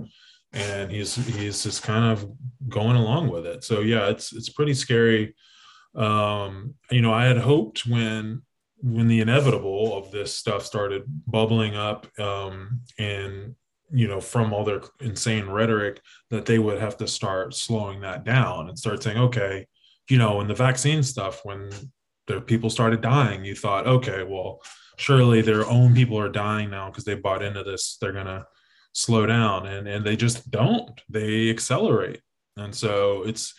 [0.52, 2.28] and he's he's just kind of
[2.68, 3.64] going along with it.
[3.64, 5.34] So yeah, it's it's pretty scary.
[5.94, 8.42] Um, you know, I had hoped when
[8.78, 13.54] when the inevitable of this stuff started bubbling up um, and
[13.90, 18.24] you know from all their insane rhetoric that they would have to start slowing that
[18.24, 19.66] down and start saying okay
[20.08, 21.70] you know in the vaccine stuff when
[22.26, 24.60] the people started dying you thought okay well
[24.98, 28.44] surely their own people are dying now because they bought into this they're gonna
[28.96, 29.66] slow down.
[29.66, 31.00] And and they just don't.
[31.08, 32.20] They accelerate.
[32.56, 33.54] And so it's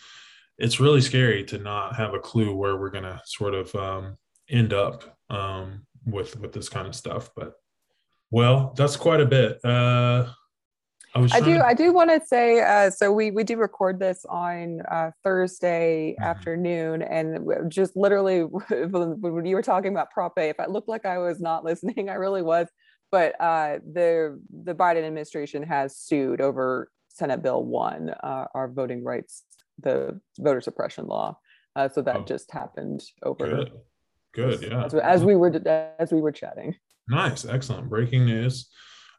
[0.57, 4.17] it's really scary to not have a clue where we're to sort of um,
[4.49, 7.29] end up um, with with this kind of stuff.
[7.36, 7.53] But
[8.31, 9.63] well that's quite a bit.
[9.63, 10.27] Uh,
[11.17, 11.53] I, I do.
[11.56, 11.65] To...
[11.65, 12.62] I do want to say.
[12.62, 16.23] Uh, so we we do record this on uh, Thursday mm-hmm.
[16.23, 21.06] afternoon, and just literally when you were talking about Prop A, if I looked like
[21.06, 22.67] I was not listening, I really was
[23.12, 29.03] but uh, the the Biden administration has sued over Senate Bill One, uh, our voting
[29.03, 29.43] rights,
[29.80, 31.38] the voter suppression law.
[31.75, 32.23] Uh, so that oh.
[32.23, 33.47] just happened over.
[33.47, 33.71] Good,
[34.34, 34.86] good, yeah.
[34.86, 35.53] As, as, we were
[35.99, 36.75] as we were chatting.
[37.08, 38.69] Nice, excellent, breaking news.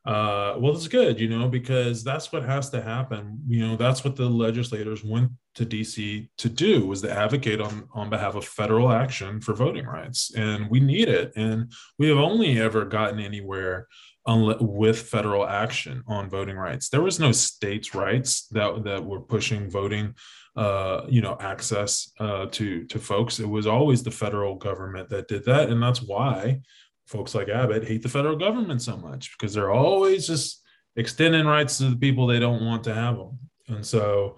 [0.08, 3.38] Uh, well, it's good, you know, because that's what has to happen.
[3.46, 7.86] You know, that's what the legislators went to DC to do was to advocate on
[7.92, 11.34] on behalf of federal action for voting rights, and we need it.
[11.36, 13.86] And we have only ever gotten anywhere
[14.26, 16.88] with federal action on voting rights.
[16.88, 20.14] There was no states' rights that that were pushing voting,
[20.56, 23.40] uh, you know, access uh, to to folks.
[23.40, 26.62] It was always the federal government that did that, and that's why
[27.08, 30.62] folks like Abbott hate the federal government so much because they're always just
[30.96, 33.38] extending rights to the people they don't want to have them.
[33.68, 34.36] And so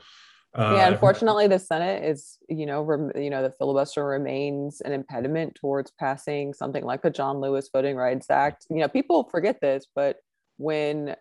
[0.53, 4.93] Uh, yeah, unfortunately, the Senate is, you know, rem, you know, the filibuster remains an
[4.93, 8.67] impediment towards passing something like the John Lewis Voting Rights Act.
[8.69, 10.17] You know, people forget this, but
[10.57, 11.15] when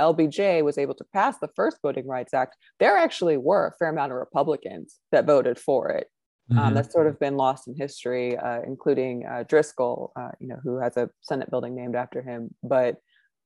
[0.00, 3.88] LBJ was able to pass the first Voting Rights Act, there actually were a fair
[3.88, 6.08] amount of Republicans that voted for it.
[6.50, 6.66] Um, mm-hmm.
[6.66, 10.58] Um, that's sort of been lost in history, uh, including uh, Dirksen, uh, you know,
[10.62, 12.54] who has a Senate building named after him.
[12.62, 12.96] But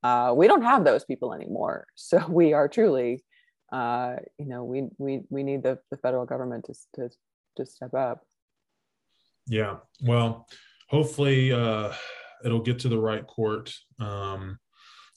[0.02, 3.22] uh, we don't have those people anymore, so we are truly
[3.72, 7.10] uh, you know, we we we need the, the federal government to, to
[7.56, 8.22] to step up.
[9.46, 9.76] Yeah.
[10.02, 10.46] Well,
[10.88, 11.92] hopefully uh,
[12.44, 14.58] it'll get to the right court, um,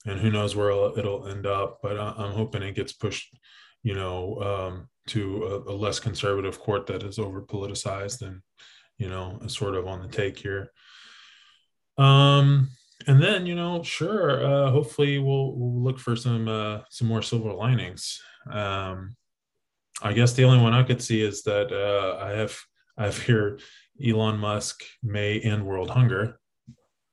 [0.05, 1.79] and who knows where it'll, it'll end up.
[1.81, 3.35] But I, am hoping it gets pushed,
[3.83, 8.41] you know, um, to a, a, less conservative court that is over politicized and,
[8.97, 10.71] you know, sort of on the take here.
[11.97, 12.69] Um,
[13.07, 17.21] and then you know, sure, uh, hopefully we'll, we'll look for some uh, some more
[17.21, 19.15] silver linings um,
[20.01, 22.57] I guess the only one I could see is that uh, I have
[22.97, 23.59] I have here
[24.05, 26.39] Elon Musk may end world hunger.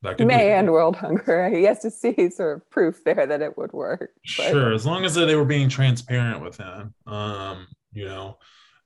[0.03, 0.53] That could may be.
[0.53, 1.49] end world hunger.
[1.49, 4.11] He has to see sort of proof there that it would work.
[4.37, 4.51] But.
[4.51, 6.95] Sure, as long as they were being transparent with him.
[7.07, 8.39] Um, you know,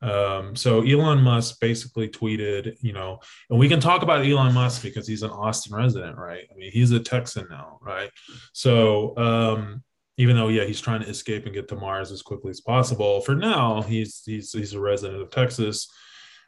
[0.02, 3.18] um, so Elon Musk basically tweeted, you know,
[3.50, 6.44] and we can talk about Elon Musk because he's an Austin resident, right?
[6.50, 8.10] I mean, he's a Texan now, right?
[8.54, 9.82] So um,
[10.20, 13.22] even though yeah he's trying to escape and get to mars as quickly as possible
[13.22, 15.88] for now he's he's he's a resident of texas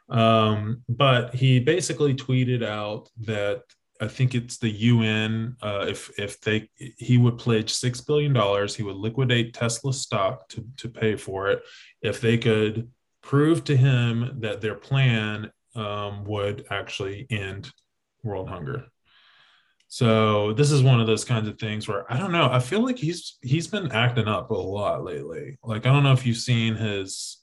[0.09, 3.63] um, but he basically tweeted out that
[4.03, 8.75] i think it's the un uh, if if they he would pledge six billion dollars
[8.75, 11.63] he would liquidate tesla stock to to pay for it
[12.01, 12.89] if they could
[13.21, 17.71] prove to him that their plan um, would actually end
[18.23, 18.85] world hunger
[19.93, 22.49] so this is one of those kinds of things where I don't know.
[22.51, 25.59] I feel like he's he's been acting up a lot lately.
[25.63, 27.42] Like I don't know if you've seen his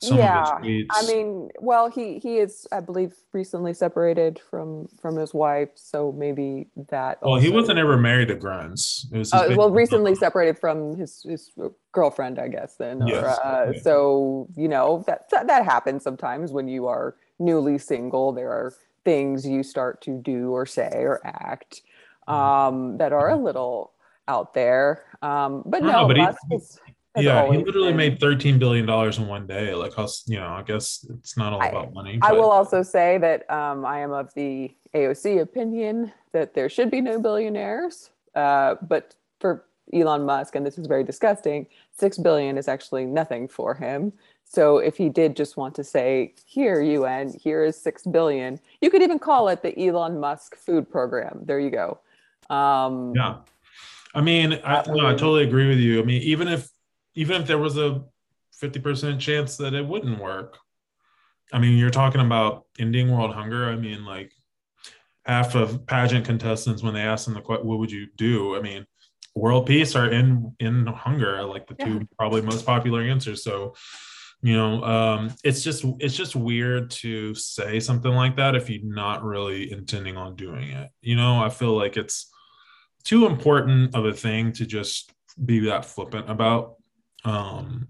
[0.00, 0.58] yeah
[0.90, 6.12] i mean well he he is i believe recently separated from from his wife so
[6.12, 7.44] maybe that well also...
[7.44, 11.50] he wasn't ever married to grimes uh, well recently separated from his his
[11.90, 13.24] girlfriend i guess then yes.
[13.24, 13.80] or, uh, yeah.
[13.80, 18.72] so you know that, that that happens sometimes when you are newly single there are
[19.04, 21.82] things you start to do or say or act
[22.28, 22.34] mm-hmm.
[22.34, 23.92] um, that are a little
[24.28, 25.04] out there.
[25.22, 26.58] Um, but no, but he,
[27.20, 27.96] yeah, he literally been.
[27.96, 29.74] made thirteen billion dollars in one day.
[29.74, 29.92] Like,
[30.26, 32.18] you know, I guess it's not all I, about money.
[32.22, 36.90] I will also say that um, I am of the AOC opinion that there should
[36.90, 38.10] be no billionaires.
[38.34, 43.48] Uh, but for Elon Musk, and this is very disgusting, six billion is actually nothing
[43.48, 44.12] for him.
[44.44, 48.90] So if he did just want to say, here, UN, here is six billion, you
[48.90, 51.40] could even call it the Elon Musk food program.
[51.44, 51.98] There you go.
[52.48, 53.36] Um, yeah.
[54.14, 56.00] I mean, I, no, I totally agree with you.
[56.00, 56.70] I mean, even if
[57.14, 58.04] even if there was a
[58.62, 60.58] 50% chance that it wouldn't work,
[61.52, 63.68] I mean, you're talking about ending world hunger.
[63.68, 64.32] I mean, like
[65.24, 68.56] half of pageant contestants, when they ask them the question, what would you do?
[68.56, 68.86] I mean,
[69.34, 72.02] world peace or in in hunger, like the two yeah.
[72.18, 73.42] probably most popular answers.
[73.44, 73.74] So
[74.42, 78.82] you know um, it's just it's just weird to say something like that if you're
[78.84, 82.30] not really intending on doing it you know i feel like it's
[83.04, 85.12] too important of a thing to just
[85.44, 86.74] be that flippant about
[87.28, 87.88] um,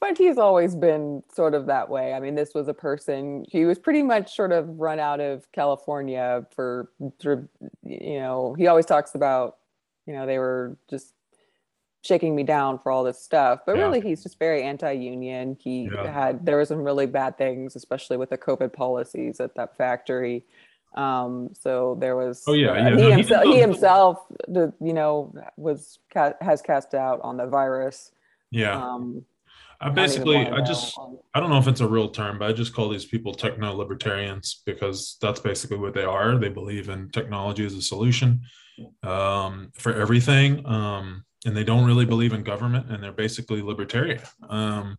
[0.00, 2.12] but he's always been sort of that way.
[2.12, 5.50] I mean, this was a person he was pretty much sort of run out of
[5.52, 7.48] California for, for
[7.82, 9.56] you know, he always talks about,
[10.06, 11.12] you know, they were just
[12.02, 13.60] shaking me down for all this stuff.
[13.66, 13.82] But yeah.
[13.82, 15.58] really, he's just very anti-union.
[15.60, 16.10] He yeah.
[16.10, 20.44] had there were some really bad things, especially with the COVID policies at that factory.
[20.94, 22.44] Um, so there was.
[22.46, 22.90] Oh yeah, uh, yeah.
[22.90, 25.98] He, no, himself, he, he himself, the you know, was
[26.40, 28.12] has cast out on the virus.
[28.50, 28.82] Yeah.
[28.82, 29.24] Um,
[29.80, 30.98] I basically, I just,
[31.34, 33.72] I don't know if it's a real term, but I just call these people techno
[33.74, 36.36] libertarians because that's basically what they are.
[36.36, 38.40] They believe in technology as a solution
[39.04, 40.66] um, for everything.
[40.66, 44.20] Um, and they don't really believe in government and they're basically libertarian.
[44.48, 44.98] Um,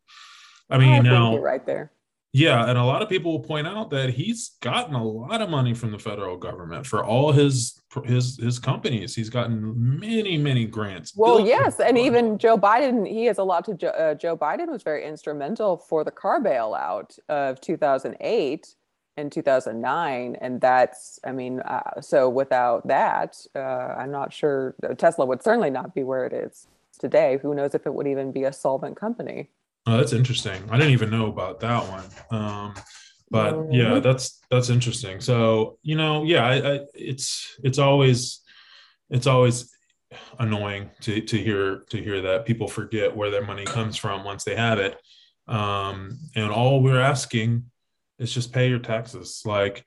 [0.69, 1.91] I mean, I now right there.
[2.31, 5.49] Yeah, and a lot of people will point out that he's gotten a lot of
[5.49, 9.15] money from the federal government for all his his his companies.
[9.15, 11.13] He's gotten many many grants.
[11.15, 13.73] Well, yes, and even Joe Biden, he has a lot to.
[13.73, 18.75] Joe, uh, Joe Biden was very instrumental for the car bailout of 2008
[19.17, 23.59] and 2009 and that's i mean uh, so without that uh,
[23.97, 26.67] i'm not sure tesla would certainly not be where it is
[26.97, 29.49] today who knows if it would even be a solvent company
[29.89, 32.73] oh that's interesting i didn't even know about that one um,
[33.31, 33.71] but mm-hmm.
[33.73, 38.41] yeah that's that's interesting so you know yeah I, I, it's it's always
[39.09, 39.71] it's always
[40.39, 44.43] annoying to to hear to hear that people forget where their money comes from once
[44.43, 44.97] they have it
[45.49, 47.65] Um, and all we're asking
[48.19, 49.41] is just pay your taxes.
[49.45, 49.83] Like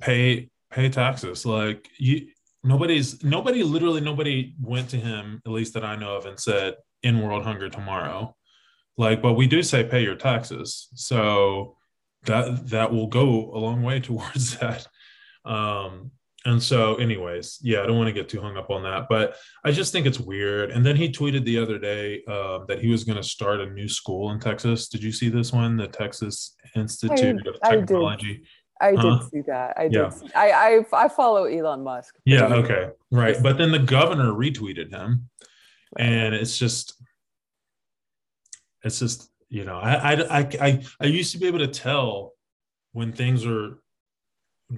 [0.00, 1.44] pay pay taxes.
[1.44, 2.28] Like you
[2.62, 6.74] nobody's nobody literally nobody went to him, at least that I know of, and said
[7.02, 8.36] in world hunger tomorrow.
[9.00, 10.88] Like, but we do say pay your taxes.
[10.94, 11.78] So
[12.26, 14.86] that that will go a long way towards that.
[15.46, 16.10] Um,
[16.44, 19.36] and so, anyways, yeah, I don't want to get too hung up on that, but
[19.64, 20.70] I just think it's weird.
[20.70, 23.70] And then he tweeted the other day uh, that he was going to start a
[23.70, 24.88] new school in Texas.
[24.88, 25.78] Did you see this one?
[25.78, 28.42] The Texas Institute I, of Technology.
[28.82, 29.74] I did, I did see that.
[29.78, 29.92] I did.
[29.92, 30.08] Yeah.
[30.10, 32.14] See, I, I I follow Elon Musk.
[32.26, 32.46] Yeah.
[32.46, 32.90] Okay.
[33.10, 33.36] Right.
[33.42, 35.28] But then the governor retweeted him,
[35.98, 37.02] and it's just,
[38.84, 42.32] it's just you know, I I I I, used to be able to tell
[42.92, 43.78] when things are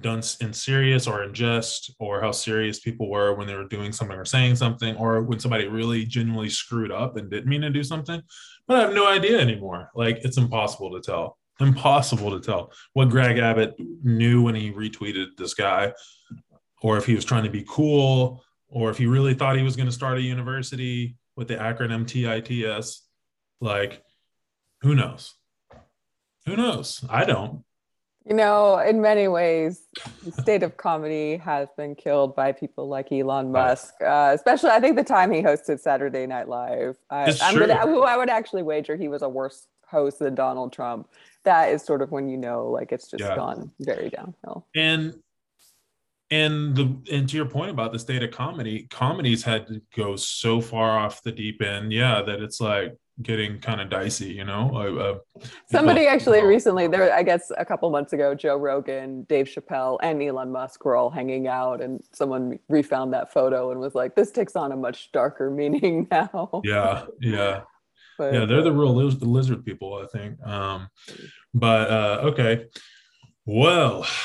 [0.01, 3.91] done in serious or in jest or how serious people were when they were doing
[3.91, 7.69] something or saying something or when somebody really genuinely screwed up and didn't mean to
[7.69, 8.19] do something.
[8.67, 9.91] But i have no idea anymore.
[9.93, 11.37] Like it's impossible to tell.
[11.59, 15.93] Impossible to tell what greg abbott knew when he retweeted this guy
[16.81, 19.75] or if he was trying to be cool or if he really thought he was
[19.75, 23.02] going to start a university with the acronym tits
[23.63, 24.03] like
[24.81, 25.35] who knows
[26.45, 27.63] who knows i don't
[28.25, 29.85] you know, in many ways,
[30.23, 33.95] the state of comedy has been killed by people like Elon Musk.
[34.01, 36.95] Uh, especially, I think the time he hosted Saturday Night Live.
[37.09, 40.71] I, am gonna, who I would actually wager he was a worse host than Donald
[40.71, 41.09] Trump.
[41.43, 43.35] That is sort of when you know, like it's just yeah.
[43.35, 44.67] gone very downhill.
[44.73, 45.15] And
[46.31, 50.15] and the and to your point about the state of comedy, comedies had to go
[50.15, 54.43] so far off the deep end, yeah, that it's like getting kind of dicey, you
[54.43, 54.75] know.
[54.75, 55.41] Uh,
[55.71, 60.21] Somebody actually recently, there, I guess, a couple months ago, Joe Rogan, Dave Chappelle, and
[60.21, 64.31] Elon Musk were all hanging out, and someone refound that photo and was like, "This
[64.31, 67.61] takes on a much darker meaning now." Yeah, yeah,
[68.17, 68.45] but, yeah.
[68.45, 70.41] They're the real liz- lizard people, I think.
[70.45, 70.87] Um,
[71.53, 72.65] but uh, okay,
[73.45, 74.07] well.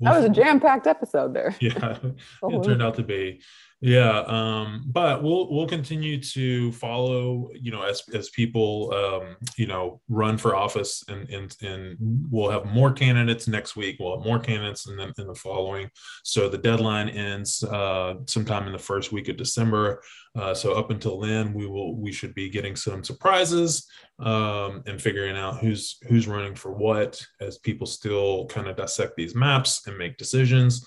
[0.00, 1.56] That was a jam-packed episode there.
[1.60, 1.98] Yeah,
[2.44, 3.40] it turned out to be.
[3.80, 9.68] Yeah, um, but we'll we'll continue to follow, you know, as as people, um, you
[9.68, 11.96] know, run for office, and and and
[12.28, 13.98] we'll have more candidates next week.
[14.00, 15.90] We'll have more candidates in the in the following.
[16.24, 20.02] So the deadline ends uh, sometime in the first week of December.
[20.34, 23.86] Uh, so up until then, we will we should be getting some surprises
[24.18, 29.14] um, and figuring out who's who's running for what as people still kind of dissect
[29.16, 30.84] these maps and make decisions.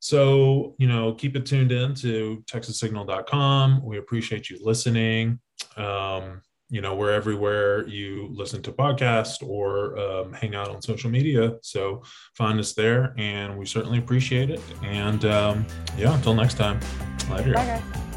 [0.00, 3.84] So, you know, keep it tuned in to texassignal.com.
[3.84, 5.38] We appreciate you listening.
[5.76, 6.40] Um,
[6.70, 11.56] you know, we're everywhere you listen to podcasts or um, hang out on social media.
[11.62, 12.02] So
[12.34, 14.60] find us there and we certainly appreciate it.
[14.82, 15.66] And um,
[15.98, 16.80] yeah, until next time,
[17.28, 17.52] later.
[17.54, 18.09] Bye, guys.